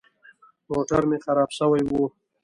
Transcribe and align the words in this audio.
موټر 0.71 1.01
مې 1.09 1.17
خراب 1.25 1.49
سوى 1.59 1.81
و. 1.89 1.91